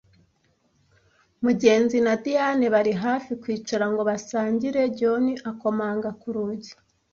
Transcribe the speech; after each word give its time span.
Mugenzi 1.43 1.97
na 2.05 2.13
Diyane 2.23 2.65
bari 2.73 2.93
hafi 3.03 3.31
kwicara 3.41 3.85
ngo 3.91 4.01
basangire 4.09 4.81
John 4.97 5.25
akomanga 5.51 6.09
ku 6.19 6.27
rugi. 6.35 6.71